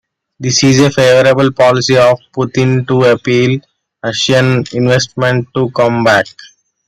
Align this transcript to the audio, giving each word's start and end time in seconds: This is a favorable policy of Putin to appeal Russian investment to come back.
This 0.39 0.63
is 0.63 0.79
a 0.79 0.89
favorable 0.89 1.51
policy 1.51 1.95
of 1.95 2.17
Putin 2.35 2.87
to 2.87 3.03
appeal 3.13 3.59
Russian 4.03 4.63
investment 4.73 5.49
to 5.53 5.69
come 5.69 6.03
back. 6.03 6.25